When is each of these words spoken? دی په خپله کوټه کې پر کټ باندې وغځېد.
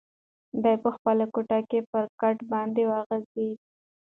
دی 0.63 0.75
په 0.83 0.89
خپله 0.95 1.25
کوټه 1.33 1.59
کې 1.69 1.79
پر 1.91 2.05
کټ 2.21 2.37
باندې 2.51 2.83
وغځېد. 2.91 3.57